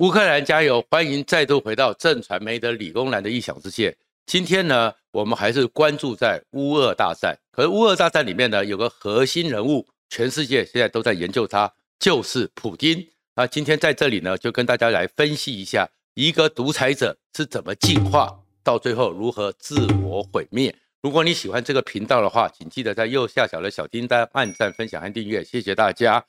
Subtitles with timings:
[0.00, 0.82] 乌克兰加油！
[0.90, 3.94] 欢迎再度回到正传媒的理工男的异想世界。
[4.24, 7.38] 今天呢，我们还是关注在乌俄大战。
[7.52, 13.06] 可是乌俄大战里面呢，有个核心人物，全世界现在都在研究他，就是普丁。
[13.36, 20.74] 那今天在这里呢，就跟大家来分析一下，一个独裁者是怎么进化，到最后如何自我毁灭。
[21.02, 26.24] 如果你喜欢这个频道的话，请记得在右下角的小叮当按赞、分享和订阅，谢谢大家。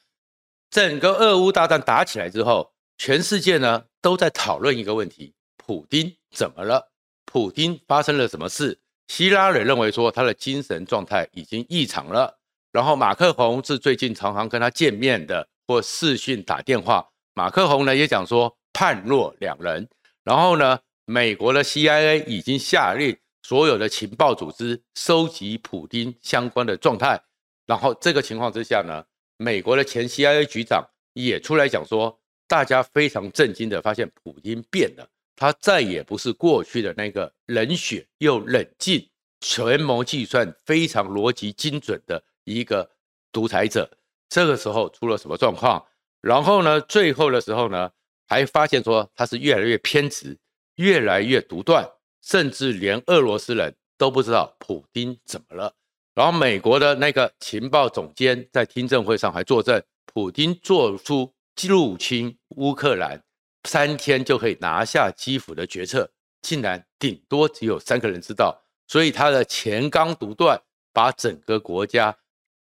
[0.70, 2.71] 整个俄乌大战打起来之后。
[2.98, 6.92] 全世界呢都在讨论一个问题：普丁怎么了？
[7.26, 8.78] 普丁发生了什么事？
[9.08, 12.40] 希拉里认为说他的精神状态已经异常了。
[12.72, 17.06] 然后马克宏是最近常常跟他见面的，或视讯打电话。
[17.34, 19.90] 马克宏呢也讲说判若两人。
[20.24, 27.22] 然后呢，美国的 CIA 已经下令所有的情报组织收集普丁相关的状态。
[27.66, 29.04] 然后这个情况之下呢，
[29.38, 32.21] 美国的前 CIA 局长也出来讲说。
[32.52, 39.08] 大家非常震惊的发现，普丁变了，他再也不是过去的那个冷血又冷静、
[39.40, 42.92] 权谋计算非常逻辑精准的一个
[43.32, 43.90] 独裁者。
[44.28, 45.82] 这个时候出了什么状况？
[46.20, 47.90] 然后呢，最后的时候呢，
[48.28, 50.38] 还发现说他是越来越偏执，
[50.76, 51.90] 越来越独断，
[52.22, 55.74] 甚至连俄罗斯人都不知道普丁怎么了。
[56.14, 59.82] 然后美国的那个情报总监在听证会上还作证，
[60.14, 61.34] 普丁做出。
[61.62, 63.24] 入侵乌克兰
[63.64, 70.60] 三天就可以拿下基辅的决策，竟然顶多只有三个人知道，所以他的钱刚独断，
[70.92, 72.18] 把整个国家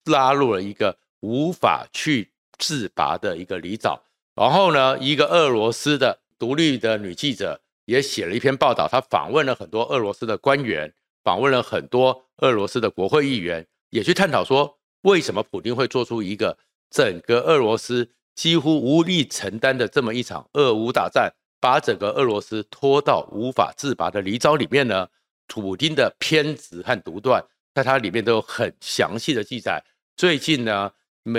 [0.04, 3.98] 拉入了一个无法去自拔的一个泥沼。
[4.34, 16.58] 然后呢，一个俄罗斯的独立的女记者也写了一篇报道，她访问了很多俄罗斯的官员，访问了很多俄罗斯的国会议员，也去探讨说，为什么普京会做出一个
[16.90, 18.12] 整个俄罗斯。
[18.36, 25.08] 几乎无力承担的这么一场俄乌大战，把整个俄罗斯拖到无法自拔的泥沼里面呢？
[25.48, 27.42] 普丁的偏执和独断，
[27.72, 29.82] 在它里面都有很详细的记载。
[30.16, 30.92] 最近呢，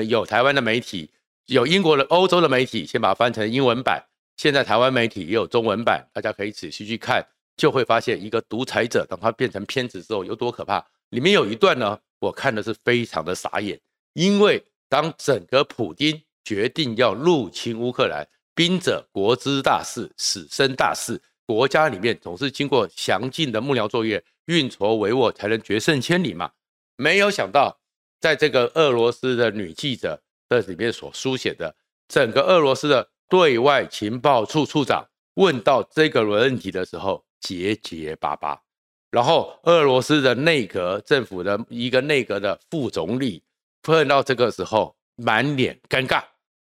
[0.08, 1.12] 有台湾的媒体，
[1.46, 4.04] 有英国的、欧洲的媒体，先把它翻成英文版。
[4.38, 7.24] 现在台湾媒体也有中文版，大家可以仔细去看，
[7.58, 10.84] 就会发现一个独裁者，等他变成偏执之后有多可怕。
[11.10, 13.80] 里面有一段呢，我看的是非常的傻眼，
[14.14, 16.20] 因为当整个普丁。
[16.48, 18.26] 决定要入侵乌克兰，
[18.56, 21.22] 兵者国之大事，死生大事。
[21.46, 26.50] 国家里面总是经过详尽的幕僚作业，运筹帷幄，才能决胜千里嘛。
[26.96, 27.78] 没有想到，
[28.22, 31.76] 在这个俄罗斯的女记者这里面所书写的，
[32.08, 38.58] 整个俄罗斯的对外情报处处长问到这个问题的时候，结结巴巴。
[39.12, 43.44] 然后，俄罗斯的内阁政府的一个内阁的副总理，
[43.84, 46.24] 碰到这个时候，满脸尴尬。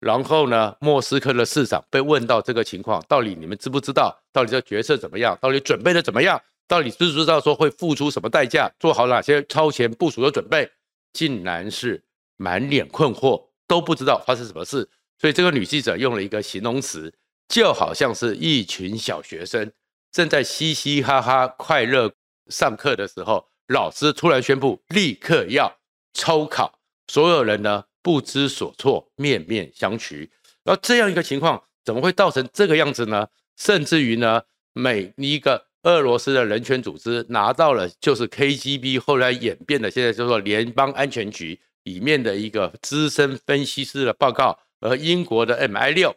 [0.02, 4.12] 然后呢，莫斯科的市长被问到这个情况，到底你们知不知道？
[4.32, 5.38] 到底这决策怎么样？
[5.40, 6.42] 到底准备的怎么样？
[6.66, 8.68] 到底知不知道说会付出什么代价？
[8.80, 10.68] 做好哪些超前部署的准备？
[11.12, 12.02] 竟然是
[12.36, 14.88] 满脸困惑，都不知道发生什么事。
[15.20, 17.14] 所以这个女记者用了一个形容词，
[17.46, 19.70] 就好像是一群小学生
[20.10, 22.12] 正在嘻嘻哈哈快乐
[22.48, 25.72] 上课的时候，老师突然宣布立刻要
[26.12, 30.28] 抽考，所有人呢，不知所措，面面相觑。
[30.64, 33.28] 而这样一个情况，怎么会造成这个样子呢？
[33.56, 34.42] 甚至于呢，
[34.72, 46.14] 每一个俄罗斯的人权组织拿到了，就是 KGB 后来演变的，现在叫做联邦安全局里面的一个资深分析师的报告，而英国的 MI 六，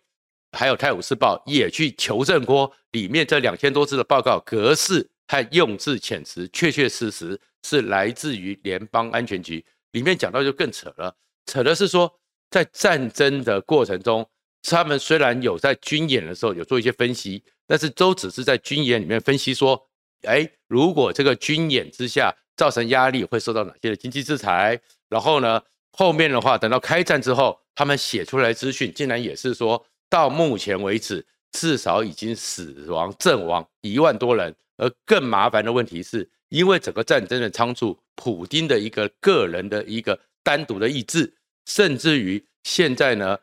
[0.52, 9.66] 还有泰晤士报也去求证过里面这两千多字的报告格式和用字遣词，确确实实是来自于联邦安全局。
[9.92, 11.16] 里面讲到就更扯了。
[11.46, 12.12] 扯的是说，
[12.50, 14.28] 在战争的过程中，
[14.64, 19.80] 他们虽然有在军演的时候有做一些分析，但是都只是在军演里面分析说，
[20.24, 24.80] 哎，如果这个军演之下造成压力，会受到哪些的经济制裁？
[25.08, 25.62] 然后呢，
[25.92, 34.56] 后面的话等到开战之后，他们写出来资讯，竟然也是说到目前为止，至少已经死亡阵亡一万多人。
[34.78, 40.20] 而更麻烦的问题是，因为整个战争的仓促，普丁的一个个人的一个。
[40.46, 41.34] 单独的意志，
[41.66, 43.38] 甚至于现在呢，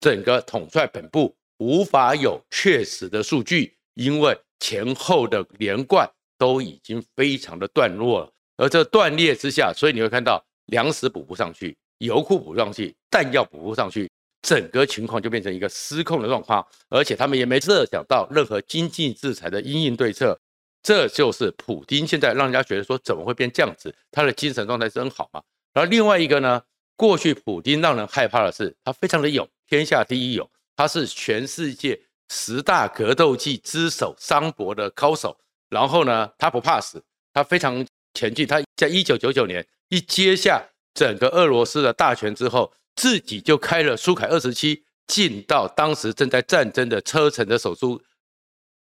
[0.00, 8.32] 整个统帅本部无法有确实的数据，因为前后的连贯都已经非常的断落了。
[8.56, 14.10] 而这断裂之下，所以你会看到粮食补不上去，油库补上去，弹药补不上去，
[14.42, 16.66] 整个情况就变成一个失控的状况。
[16.88, 20.38] 而且他们也没设想到任何经济制裁的因应对策。
[20.82, 23.94] 这就是普丁现在让人家觉得说，怎么会变这样子？
[24.10, 25.42] 他的精神状态是很好吗？
[25.74, 26.62] 然后另外一个呢，
[26.96, 32.00] 过去普丁让人害怕的是，他非常的勇，天下第一勇，他是全世界
[32.30, 35.36] 十大格斗技之首桑博的高手。
[35.68, 37.02] 然后呢，他不怕死，
[37.32, 37.84] 他非常
[38.14, 38.46] 前进。
[38.46, 40.64] 他在一九九九年一接下
[40.94, 48.00] 整个俄罗斯的大权之后，自己就开了苏凯二十七，进到当时正在战争的车臣的首都。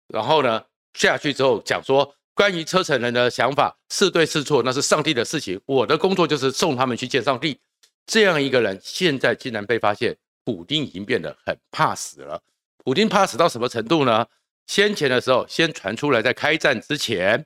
[0.06, 0.64] 然后呢，
[0.94, 5.60] 下去之后讲说，关于车臣人的想法是对是错，那是上帝的事情。
[5.66, 7.60] 我的工作就是送他们去见上帝。
[8.08, 12.42] 这样一个人，现在竟然被发现，普丁已经变得很怕死了。
[12.78, 14.26] 普丁怕死到什么程度呢？
[14.66, 17.44] 先前的时候，先传出来，在开战之前，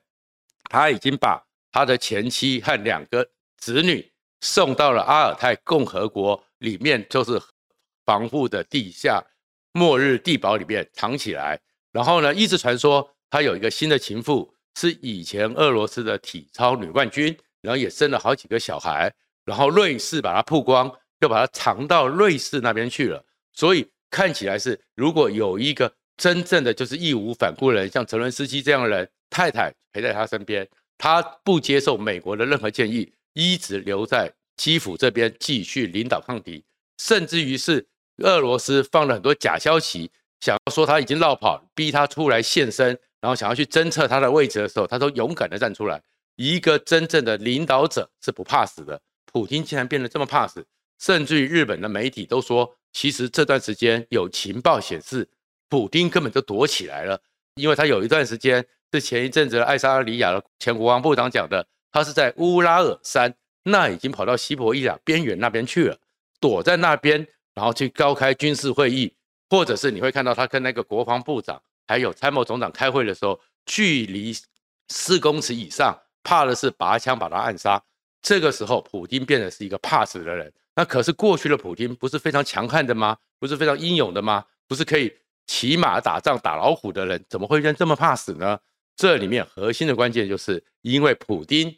[0.70, 7.42] 他已经把他的前妻和两个子女送到了阿尔泰共和国里面，就是
[8.06, 9.20] 防护的地下
[9.72, 11.60] 末日地堡里面藏起来。
[11.90, 19.12] 然后呢，一直传说他有一个新的情妇，是以前俄罗斯的体操女冠军，然后也生了好几个小孩。
[19.44, 23.24] 然后瑞士把他曝光，又把他藏到瑞士那边去了。
[23.52, 25.92] 所以看起来是，如果有一个。
[26.18, 36.62] 真正的就是义无反顾的人，像泽伦斯基这样的人，太太陪在他身边，他不接受美国的任何建议，一直留在基辅这边继续领导抗敌，
[36.98, 37.84] 甚至于是
[38.18, 46.00] 俄罗斯放了很多假消息，想要说他已经落跑，逼他出来现身，然后想要去侦测他的位置的时候，他都勇敢的站出来。
[46.36, 49.00] 一个真正的领导者是不怕死的，
[49.32, 50.64] 普京竟然变得这么怕死，
[50.98, 55.28] 甚至于日本的媒体都说，其实这段时间有情报显示。
[55.68, 57.18] 普丁根本就躲起来了，
[57.54, 58.62] 因为他有一段时间
[58.92, 65.96] 是前一阵子爱沙尼亚的前国防部长讲的，他是在乌拉尔山，那已经跑到西伯利亚边缘那边去了，
[66.38, 69.14] 躲在那边，然后去召开军事会议，
[69.48, 74.36] 或者是你会看到他跟那个国防部长还有参谋总长开会的时候，距离
[74.88, 77.82] 四公尺以上，怕的是拔枪把他暗杀。
[78.22, 80.50] 这个时候，普丁变得是一个怕死的人。
[80.74, 83.18] 那可是过去的普丁不是非常强悍的吗？
[83.38, 84.44] 不是非常英勇的吗？
[84.66, 85.12] 不是可以？
[85.44, 88.58] 骑马打仗打老虎的人怎么会认这么怕死呢？
[88.94, 91.76] 这里面核心的关键就是因为普丁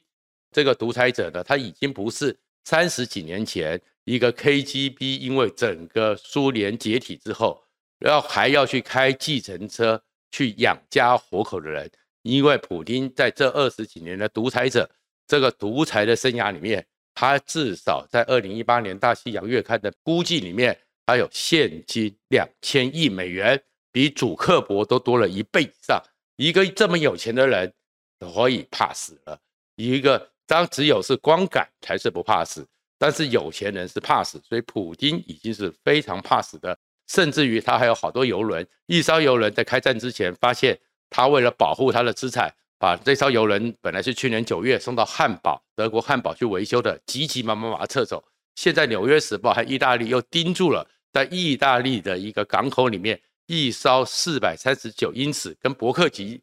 [0.52, 7.64] 这个独裁者呢，他已经不是三十几年前一个 KGB，因为整个苏联解体之后，
[7.99, 10.00] 然后还要去开计程车
[10.31, 11.91] 去养家活口的人。
[12.20, 14.88] 因为普丁在这二十几年的独裁者
[15.26, 20.79] 这个独裁的生涯里面，他至少在二零一八年大西洋月刊的估计里面。
[21.06, 23.62] 还有现金两千亿美元，
[23.93, 26.03] 比祖克伯都多了一倍以上。
[26.37, 27.71] 一个这么有钱的人，
[28.19, 29.38] 可以怕死了。
[29.76, 32.67] 一个当只有是光杆才是不怕死，
[32.99, 36.75] 但是有钱人是怕死，所以普京已经是非常怕死的。
[37.06, 40.81] 甚至于他还有好多油轮，一艘油轮在开战之前发现，
[41.11, 42.50] 他为了保护他的资产，
[42.85, 48.23] 把这艘游轮本来是去年九月送到汉堡，德国汉堡去维修的，急急忙忙把它撤走。
[48.57, 50.87] 现在《纽约时报》和意大利又盯住了。
[51.11, 56.39] 在意大利的一个港口里面，一艘四百三十九英尺、跟伯克级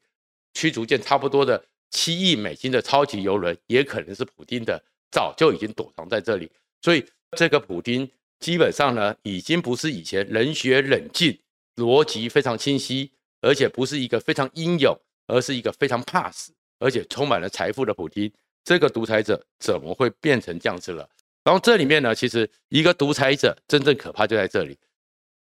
[0.56, 6.50] 驱逐舰差不多的七亿美金的超级游轮，也可能是普丁的，早就已经躲藏在这里。
[6.82, 7.06] 所以，
[7.38, 8.10] 这个普丁
[8.40, 11.38] 基本上呢，已经不是以前冷血冷静、
[11.76, 13.12] 逻辑非常清晰，
[13.42, 14.98] 而且不是一个非常英勇，
[15.31, 18.30] 而是一个非常怕死，而且充满了财富的普丁。
[18.66, 21.07] 这个独裁者怎么会变成这样子了？
[21.44, 24.78] 然后这里面呢，其实一个独裁者真正可怕就在这里。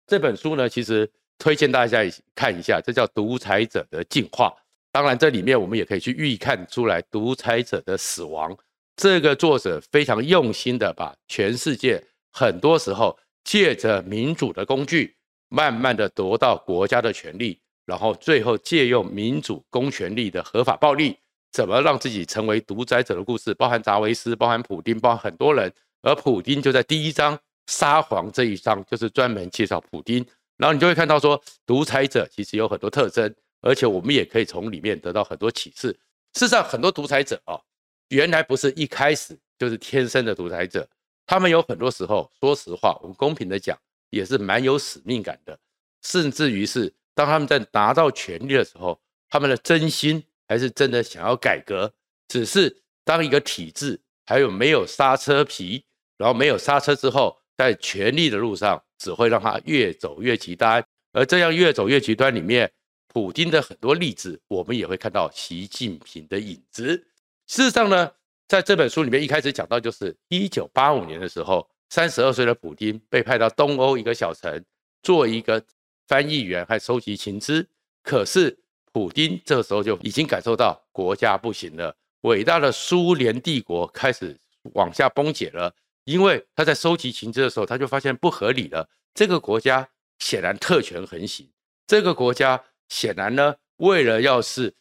[0.08, 2.00] 这本书呢，其实推荐大家
[2.34, 4.48] 看一下，这叫《独裁者的进化》。
[4.92, 8.58] 当然，这里面我们也可以去预看出来独裁者的死亡。
[8.96, 15.16] 这个作者非常用心的把全世界很多时候借着民主的工具，
[15.50, 21.18] 慢慢的夺到国家的权力，然后最后借用民主公权力的合法暴力。
[21.52, 25.72] 怎么让自己成为独裁者的故事，包含扎维斯，包含普丁，包含很多人。
[26.02, 27.38] 而普丁就在第一章
[27.68, 30.26] 沙皇这一章，就是专门介绍普丁。
[30.58, 35.90] 然后你就会看到说，独裁者其实有很多特征，而且我们也可以从里面得到很多启示。
[36.34, 37.60] 事实上，很多独裁者啊，
[38.10, 40.88] 原来不是一开始就是天生的独裁者，
[41.28, 43.78] 他们有很多时候，说实话，我们公平的讲，
[44.10, 45.58] 也是蛮有使命感的。
[46.02, 50.24] 甚至于是当他们在拿到权力的时候，他们的真心。
[50.46, 51.92] 还是真的想要改革，
[52.28, 55.84] 只是当一个体制还有没有刹车皮，
[56.18, 62.72] 然后没有刹车之后，在权力的路上只会让他越走越极端，而这样越走越极端里面，
[63.08, 66.98] 普丁的很多例子，我们也会看到习近平的影子。
[67.48, 68.12] 事实上呢，
[68.48, 74.64] 在这本书里面一开始讲到，就是一九八五年的时候，三十二岁的普丁被派到东欧一个小城
[75.02, 75.64] 做一个
[76.08, 77.68] 翻译员，还收集情资，
[78.02, 78.60] 可是。
[78.96, 84.40] 普丁这时候就已经感受到国家不行了，伟大的苏联帝国开始
[84.74, 85.74] 往下崩解了。
[86.04, 88.88] 因为他在收集情资的时候，他就发现不合理了。
[89.16, 91.50] 这个国家显然特权横行，
[91.88, 94.72] 这个国家显然呢，为了要是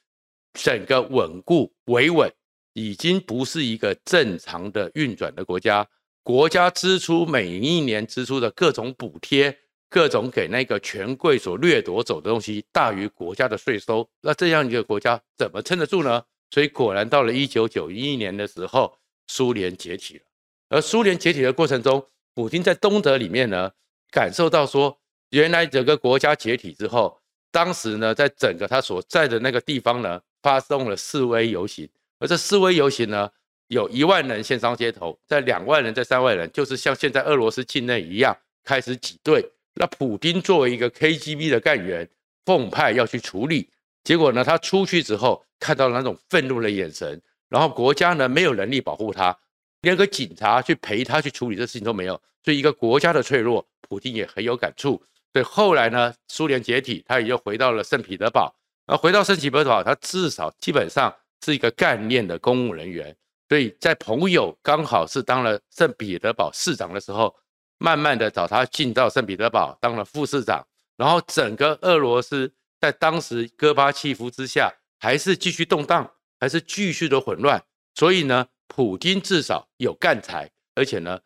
[0.52, 2.30] 整个稳固维稳，
[2.74, 5.88] 已经不是一个正常的运转的国家。
[6.22, 9.56] 国家支出每一年支出的各种补贴，
[9.92, 14.08] 各种给那个权贵所掠夺走的东西，大于国家的税收。
[14.22, 16.24] 那这样一个国家怎么撑得住呢？
[16.50, 18.96] 所以果然到了一九九一年的时候，
[19.26, 20.22] 苏联解体了。
[20.70, 22.02] 而苏联解体的过程中，
[22.34, 23.70] 普京在东德里面呢，
[24.10, 27.20] 感受到说，原来整个国家解体之后，
[27.50, 31.86] 当时呢，在整个他所在的那个地方呢，发动了示威游行，
[32.18, 33.30] 而这示威游行呢，
[33.68, 38.34] 有一万人线上街头，在两万人，在三万人，就是像现在俄罗斯境内一样
[38.64, 39.46] 开始挤兑。
[39.74, 42.08] 那普丁作为一个 KGB 的干员，
[42.44, 43.68] 奉派要去处理，
[44.04, 49.36] 结果呢，他出去之后看到了那种愤怒的眼神，然后国家呢没有能力保护他。
[49.80, 55.02] 连个警察去陪他去处理这事情都没有，所以一个国家的脆弱，普丁也很有感触。
[55.32, 58.54] 所以后来呢，苏联解体，他也就回到了圣彼得堡。
[58.86, 61.12] 而回到圣彼得堡，他至少基本上
[61.44, 63.16] 是一个干练的公务人员。
[63.48, 67.34] 所以在朋友刚好是当了圣彼得堡市长的时候，
[67.82, 70.64] 慢慢的找他进到圣彼得堡当了副市长。
[70.96, 77.62] 然后整个俄罗斯在当时戈巴契夫之下，还是继续动荡，还是继续的混乱。
[77.94, 78.46] 所以呢。
[78.74, 81.20] 普京至少有干才，而且呢，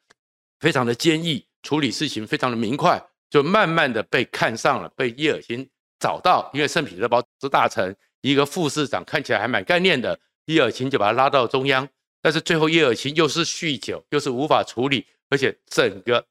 [0.58, 5.64] 非常的坚毅，处理事情非常的明快，就慢慢的被看上了，被叶尔钦
[6.00, 6.50] 找到。
[6.52, 11.88] 因为圣彼得堡是大臣，一个副市长看起来还蛮干练的，叶尔钦就把他拉到中央。
[12.20, 16.26] 但是最后叶尔钦又是酗酒，又是无法处理，而且整个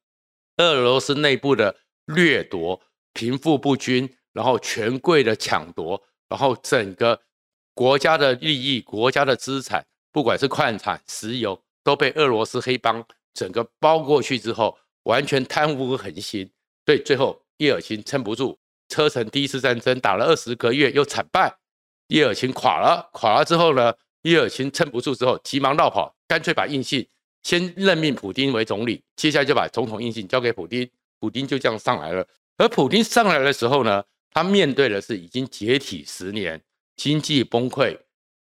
[0.57, 2.81] 俄罗斯内部的掠夺、
[3.13, 7.21] 贫富不均，然后权贵的抢夺，然后整个
[7.74, 9.85] 国家的利益、国家的资产。
[10.12, 16.50] 不管是矿产、石油，都被俄罗斯黑帮整个包过去之后，完全贪污横行。
[16.85, 18.57] 对，最后叶尔钦撑不住，
[18.88, 21.53] 车臣第一次战争打了二十个月又惨败，
[22.07, 23.09] 叶尔钦垮了。
[23.12, 27.05] 垮了之后呢，叶尔钦撑不住之后，急忙绕跑，干脆把印信
[27.46, 32.28] 先任命普丁为总理，接下来就把总统印信交给普丁，普丁就这样上来了。
[32.58, 36.60] 而普丁上来的时候呢，他面对的是已经解体十年，
[36.96, 37.96] 经济崩溃，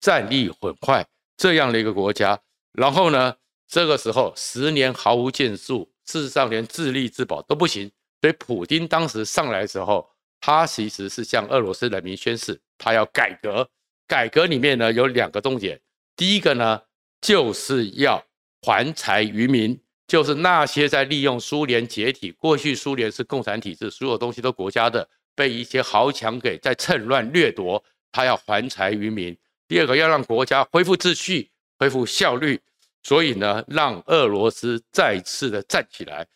[0.00, 1.06] 战力毁坏。
[1.36, 2.40] 这样的一个国家，
[2.72, 3.36] 然后呢，
[3.68, 7.92] 这个时候十年毫无建树，事实上连自立自保都不行。
[8.22, 10.08] 所以普丁当时上来的时候，
[10.40, 13.68] 他其实是向俄罗斯人民宣誓，他要改革。
[14.06, 15.78] 改革里面呢有两个重点，
[16.16, 16.80] 第一个呢
[17.20, 18.24] 就是要
[18.66, 27.80] 还财于民，就是那些在利用苏联解体，过去苏联是共产体制，所有东西都国家的，被一些豪强给在趁乱掠夺，
[28.10, 29.36] 他要还财于民。
[29.68, 32.60] 第二个要让国家恢复秩序、恢复效率，
[33.04, 36.26] 所以呢，让俄罗斯再次的站起来。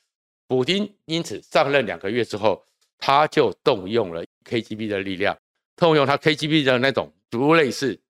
[0.46, 2.64] 普丁因此上任两个月之后，
[2.96, 5.36] 他就动用了 KGB 的力量，
[5.74, 8.00] 动用他 KGB 的那种，如类似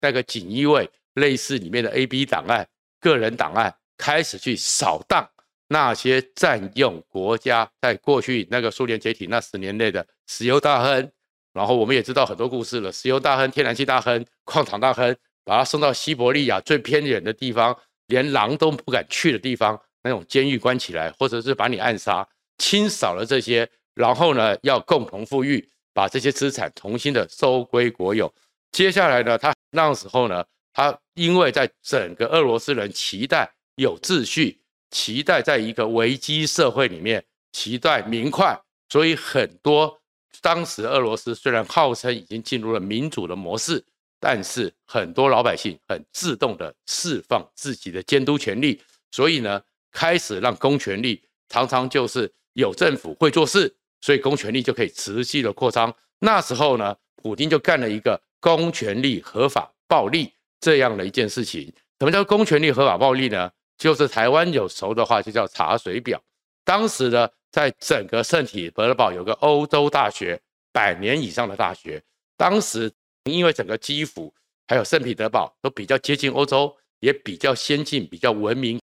[0.00, 2.68] 那个锦衣卫，类似里面的 AB 档案、
[3.00, 5.28] 个人档案，开始去扫荡
[5.68, 11.10] 那些占用国家在过去那个苏联解体那十年内的石油大亨。
[11.52, 17.76] 然后我们也知道很多故事了，石油大亨、天然气大亨、矿场大亨，把他送到西伯利亚最偏远的地方，
[18.06, 22.26] 连狼都不敢去的地方，那种监狱关起来，或者是把你暗杀，
[22.58, 28.32] 清扫了这些，然后呢，要共同富裕，把这些资产重新的收归国有。
[28.70, 34.60] 接下来呢，他那时候呢，他因为在整个俄罗斯人期待有秩序，
[34.90, 38.58] 期待在一个危机社会里面，期待明快，
[38.88, 39.98] 所以很多。
[40.40, 43.84] 当时俄罗斯虽然号称已经进入了民主的模式，
[44.20, 49.60] 但是很多老百姓很自动的释放自己的监督权力，所以呢，
[49.90, 55.92] 开始让公权力常常就是有政府会做事，所以公权力就可以持续的扩张。
[56.20, 61.72] 那时候呢，普京就干了一个公权力合法暴力这样的一件事情。
[61.98, 63.50] 什么叫公权力合法暴力呢？
[63.76, 66.22] 就是台湾有熟的话就叫查水表。
[66.64, 67.28] 当时呢。
[67.50, 70.38] 在整个圣彼得堡有个欧洲大学，
[70.70, 72.00] 百年以上的大学。
[72.36, 72.92] 当时
[73.24, 74.32] 因为整个基辅
[74.66, 78.78] 还有圣彼得堡都比较接近欧洲，也比较先进、比较文明、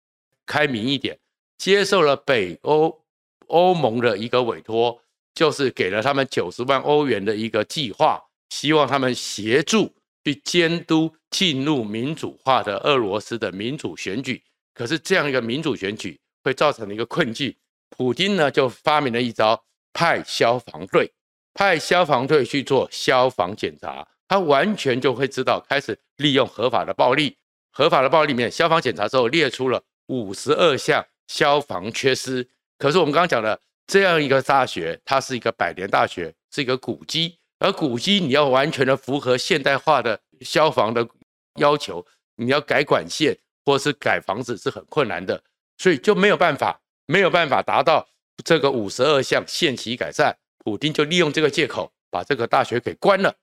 [0.46, 1.16] 开明一点，
[1.58, 3.04] 接受了北欧
[3.48, 4.98] 欧盟的一个委托，
[5.34, 14.42] 就是给了他们九十万欧元的一个计划，希望他们协助去监督进入民主化的俄罗斯的民主选举。
[14.72, 17.54] 可是这样一个民主选举会造成的一个困境。
[17.90, 21.12] 普京呢，就发明了一招，派消防队，
[21.52, 24.04] 派消防队去做消防检查。
[24.26, 27.36] 他完全就会知道，开始利用合法的暴力，
[27.70, 32.48] 合法的暴力里面，消防检查之后列出了五十二项消防缺失。
[32.78, 41.08] 可是我们刚刚讲的这样一个大学，它是一个百年大学，是一个古迹，而古迹你要完全的符合现代化的消防的
[41.58, 42.04] 要求，
[42.36, 45.42] 你要改管线或是改房子是很困难的，
[45.78, 48.06] 所以就没有办法，没有办法达到
[48.44, 50.36] 这个五十二项限期改善。
[50.58, 53.34] 普丁就利用这个借口把这个大学给关了，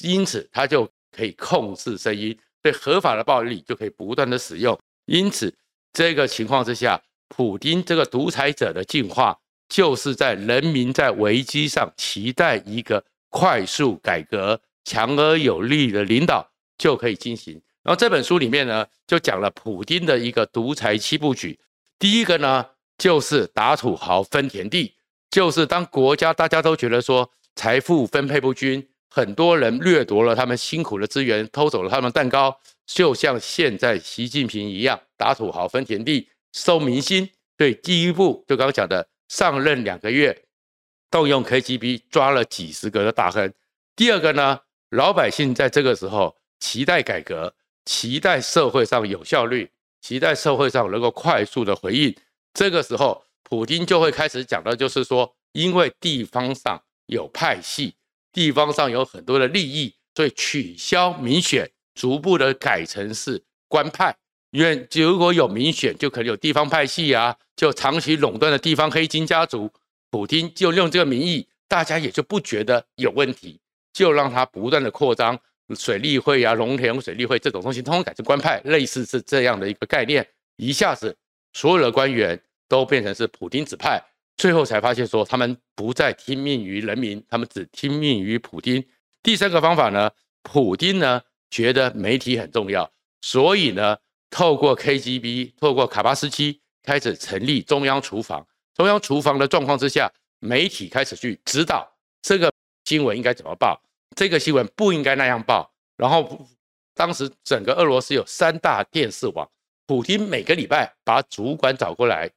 [0.00, 4.78] 因此他就可以控制声音，对合法的暴力就可以不断的使用。
[5.04, 5.54] 因此
[5.92, 6.98] 这个情况之下，
[7.28, 9.38] 普丁这个独裁者的进化。
[9.68, 17.54] 就是在人民在危机上期待一个快速改革、强而有力的领导就可以进行。
[17.82, 21.58] 然后这本书里面呢，就讲了普丁的一个独裁七部曲。
[21.98, 22.66] 第一个呢，
[22.96, 24.94] 就是打土豪分田地，
[25.30, 37.28] 就是当国家大家都觉得说财富分配不均，很多人掠夺了他们辛苦的资源，偷走了他们蛋糕，就像现在习近平一样，打土豪分田地，收民心。
[37.56, 39.08] 对，第一步就刚刚讲的。
[39.28, 40.46] 上任两个月，
[41.10, 43.52] 动用 KGB 抓了几十个的大亨。
[43.96, 44.60] 第二个呢，
[44.90, 52.14] 老百姓在这个时候期待改革，期待社会上有效率，期待社会上能够快速的回应。
[52.54, 57.94] 这个时候，普京就会开始讲的，就是说，因为地方上有派系，
[58.32, 64.16] 地方上有很多的利益，所以取消民选，逐步的改成是官派。
[64.50, 69.70] 因为如果有民选，就可能有地方派系啊，就长期垄断的地方黑金家族，
[70.10, 73.60] 普丁就用这个名义，大家也就不觉得有问题，
[73.92, 75.38] 就让他不断的扩张
[75.76, 81.16] 水利会啊、农田水利会这种东西，通通改成官派，类似是这样的一个概念，一下子
[81.52, 84.02] 所有的官员都变成是普丁指派，
[84.36, 88.84] 最后才发现说他们不再听命于人民，他们只听命于普丁。
[89.22, 90.10] 第三个方法呢，
[90.42, 93.96] 普丁呢觉得媒体很重要，所以呢。
[94.30, 98.46] 透过 KGB，透过卡巴斯基开始成立中央厨房。
[98.78, 101.86] 中央厨房的状况之下，媒体开始去指导
[102.22, 102.50] 这个
[102.84, 103.78] 新闻应该怎么报，
[104.14, 105.68] 这个新闻不应该那样报。
[105.96, 106.46] 然后
[106.94, 109.50] 当时整个俄罗斯有三大电视网，
[109.84, 112.30] 普丁每个礼拜把主管找过来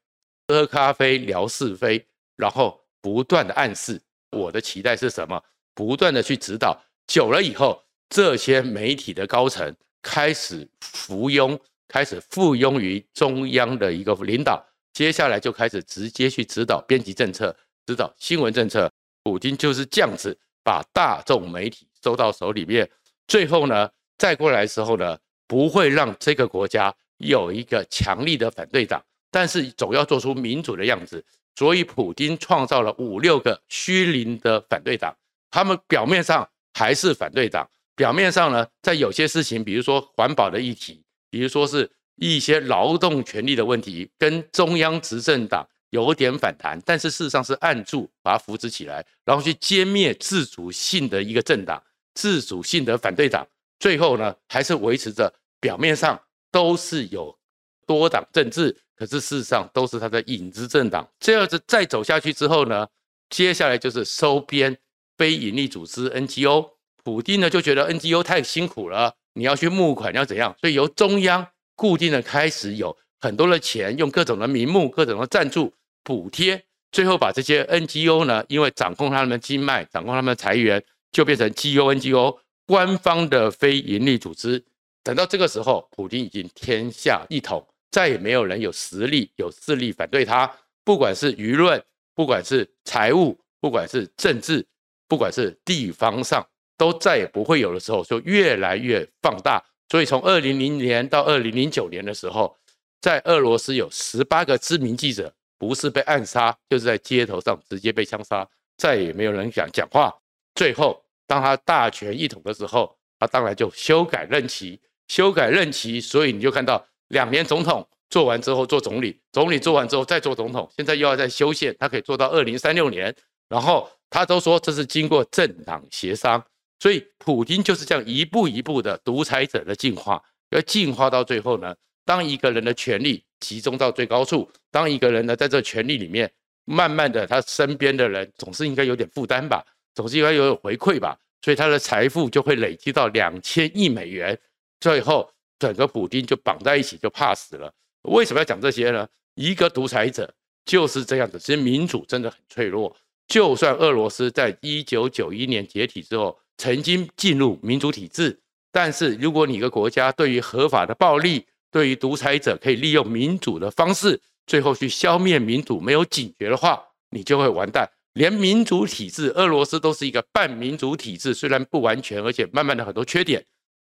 [0.47, 2.03] 喝咖啡聊是非，
[2.35, 5.39] 然后不断的暗示我的期待是什么，
[5.75, 6.75] 不断的去指导。
[7.05, 11.59] 久了以后，这些媒体的高层开始服庸。
[11.87, 18.91] 开始附庸于中央的一个领导，接下来就开始直接去指导编辑政策、指导新闻政策。
[19.23, 22.89] 普京就是这样子把大众媒体收到手里面，
[23.27, 31.23] 最后呢，再过来的时候呢，不会让这个国家有一个强力的反对党，但是总要做出民主的样子。
[31.55, 35.15] 所以，普京创造了五六个虚灵的反对党，
[35.51, 41.03] 他们表面上还是反对党，表面上呢，在有些事情，比如说环保的议题。
[41.29, 51.81] 比如说是一些劳动权利的问题，跟中央执政党有点反弹，但是事实上是按住把它扶持起来，然后去歼灭自主性的一个政党、
[52.13, 53.47] 自主性的反对党，
[53.79, 56.19] 最后呢还是维持着表面上
[56.51, 57.37] 都是有
[57.85, 61.09] 多党政治，可是事实上都是他的影子政党。
[61.19, 62.87] 这样子再走下去之后呢，
[63.29, 64.77] 接下来就是收编
[65.17, 66.69] 非营利组织 NGO，
[67.03, 69.15] 普丁呢就觉得 NGO 太辛苦了。
[69.33, 70.55] 你要去募款，要怎样？
[70.59, 71.47] 所以由中央
[71.81, 84.63] 固定的开始有很多的钱，用各种的名目、各种的赞助、补贴，最后把这些 NGO 呢，因为掌控他们的经脉、掌控他们的财源，就变成 GO NGO 官方的非营利组织。
[85.01, 90.47] 等到这个时候，普京已经天下一统，再也没有人有实力、有势力反对他，
[90.83, 94.63] 不管是舆论，不管是财务，不管是政治，
[95.07, 96.45] 不管是地方上。
[96.77, 99.63] 都再也不会有的时候，就越来越放大。
[99.91, 102.55] 所以从二零零年到二零零九年的时候，
[103.01, 110.09] 在俄罗斯有十八个知名记者，不是被暗杀，就是在街头上直接被枪杀，再也没有人敢讲话。
[110.55, 115.99] 最后，当他大权一统的时候，他当然就修改任期，修改任期。
[115.99, 123.13] 所以你就看到两年总统做完之后做总理，总理做完之后再做总统，现在又要再修宪，他可以做到二零三六年。
[123.49, 126.41] 然后他都说这是经过政党协商。
[126.81, 136.31] 所以，普丁就是这样一步一步的独裁者的进化，要进化到最后呢，当一个人的权力集中到最高处，当一个人呢在这权力里面，
[136.65, 139.63] 慢慢的他身边的人总是应该有点负担吧，
[139.93, 144.35] 总是应该有点回馈吧，所以他的财富就会累积到两千亿美元，
[144.79, 147.71] 最后整个普丁就绑在一起就怕死了。
[148.09, 149.07] 为什么要讲这些呢？
[149.35, 150.33] 一个独裁者
[150.65, 156.35] 就是这样子，其实民主真的很脆弱，就算俄罗斯在一九九一年解体之后。
[156.57, 158.39] 曾经进入民主体制，
[158.71, 167.89] 但是如果你一个国家对于合法的暴力，对于独裁者可以利用民主的方式，最后去消灭民主，没有警觉的话，你就会完蛋。
[168.13, 173.45] 连民主体制，俄罗斯都是一个半民主体制，虽然不完全，而且慢慢的很多缺点。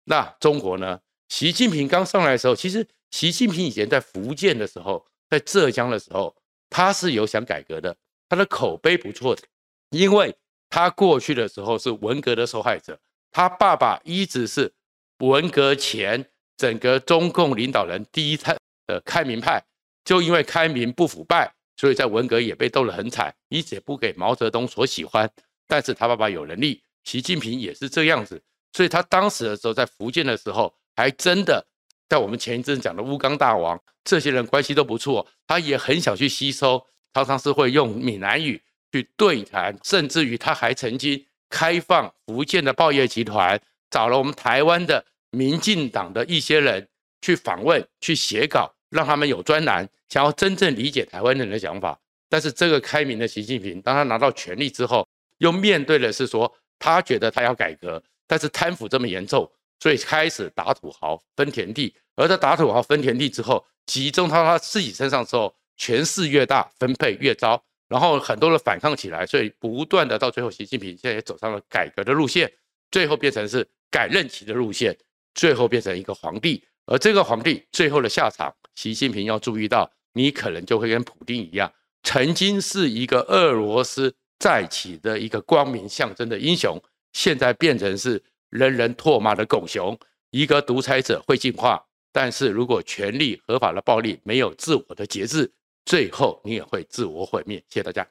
[0.03, 0.99] 那中国呢？
[1.29, 6.35] 习近平刚上来的时候，其实习近平以前在福建的时候，在浙江的时候，
[6.69, 7.95] 他是有想改革的，
[8.27, 9.43] 他的口碑不错的，
[9.91, 10.35] 因为
[10.69, 12.99] 他过去的时候是文革的受害者，
[13.31, 14.71] 他爸爸一直是
[15.19, 16.25] 文革前
[16.57, 18.55] 整个中共领导人第一派
[18.87, 19.63] 的开明派，
[20.05, 21.53] 就因为开明不腐败。
[21.75, 25.31] 所以在文革也被斗得很惨，一直也不给毛泽东所喜欢。
[25.65, 28.41] 但是他爸爸有能力，习近平也是这样子。
[28.73, 31.65] 所以他当时的时候在福建的时候，还真的
[32.09, 46.87] 在我们前一阵讲的乌钢大王这些人关系都不错，他也很想去吸收，常常是会用闽南语去对谈，甚至于他还曾经开放福建的报业集团，找了我们台湾的民进党的一些人
[47.21, 48.73] 去访问、去写稿。
[48.89, 51.95] 让他们有专栏，想要真正理解台湾人的想法。
[52.27, 59.47] 但是这个开明的习近平，当他拿到权力之后，又面对的是说，他觉得他要改革，但是贪腐这么严重，
[59.79, 61.93] 所以开始打土豪分田地。
[62.15, 72.49] 而在打土豪分田地之后，集中到他自己身上之后，权势越大，分配越糟，然后很多人反抗起来，所以不断的到最后，习近平现在也走上了改革的路线，
[72.91, 74.95] 最后变成是改任期的路线，
[75.33, 76.63] 最后变成一个皇帝。
[76.85, 81.71] 而这个皇帝最后的下场，习近平要注意到，你可能就会跟普丁一样，
[82.03, 86.81] 曾经是一个俄罗斯再起的一个光明象征的英雄，
[87.13, 89.97] 现在变成是人人唾骂的狗熊。
[90.31, 95.51] 一个独裁者会进化，但是如果权力合法的暴力没有自我的节制，
[95.89, 97.57] 最后你也会自我毁灭。
[97.67, 98.07] 谢谢大家。